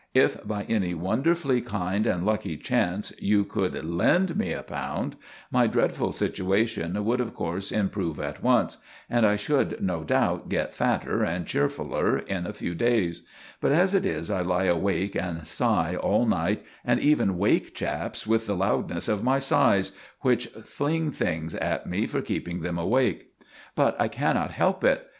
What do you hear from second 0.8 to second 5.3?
wonderfully kind and lucky chance you could lend me a pound,